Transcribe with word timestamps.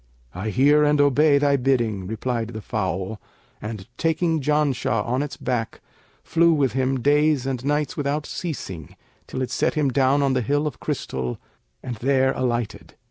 'I 0.33 0.49
hear 0.49 0.83
and 0.83 0.99
obey 0.99 1.37
thy 1.37 1.57
bidding,' 1.57 2.07
replied 2.07 2.47
the 2.53 2.61
fowl; 2.63 3.21
and, 3.61 3.87
taking 3.99 4.41
Janshah 4.41 5.05
on 5.05 5.21
its 5.21 5.37
back, 5.37 5.79
flew 6.23 6.53
with 6.53 6.71
him 6.71 7.01
days 7.01 7.45
and 7.45 7.63
nights 7.63 7.95
without 7.95 8.25
ceasing 8.25 8.95
till 9.27 9.43
it 9.43 9.51
set 9.51 9.75
him 9.75 9.89
down 9.89 10.23
on 10.23 10.33
the 10.33 10.41
Hill 10.41 10.65
of 10.65 10.79
Crystal 10.79 11.37
and 11.83 11.97
there 11.97 12.31
alighted. 12.33 12.95